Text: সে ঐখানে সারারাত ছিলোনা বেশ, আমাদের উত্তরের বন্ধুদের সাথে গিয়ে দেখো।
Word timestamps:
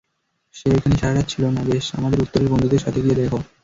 সে 0.55 0.67
ঐখানে 0.71 0.95
সারারাত 0.97 1.25
ছিলোনা 1.29 1.61
বেশ, 1.69 1.85
আমাদের 1.99 2.21
উত্তরের 2.21 2.51
বন্ধুদের 2.51 2.83
সাথে 2.85 2.99
গিয়ে 3.03 3.19
দেখো। 3.19 3.37